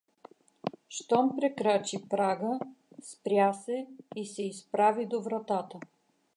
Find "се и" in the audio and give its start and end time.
3.53-4.25